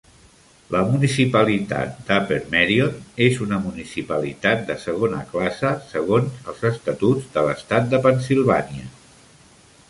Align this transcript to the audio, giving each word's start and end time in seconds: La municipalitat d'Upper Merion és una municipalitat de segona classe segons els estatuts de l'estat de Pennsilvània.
La 0.75 0.79
municipalitat 0.91 1.99
d'Upper 2.07 2.39
Merion 2.53 2.95
és 3.25 3.37
una 3.47 3.59
municipalitat 3.65 4.65
de 4.71 4.79
segona 4.85 5.21
classe 5.35 5.75
segons 5.93 6.49
els 6.55 6.65
estatuts 6.71 7.29
de 7.37 7.45
l'estat 7.51 7.89
de 7.95 8.01
Pennsilvània. 8.09 8.91